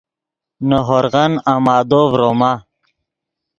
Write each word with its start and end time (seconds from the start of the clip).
نے 0.67 0.77
ہورغن 0.87 1.33
امادو 1.53 2.01
ڤروما 2.11 2.51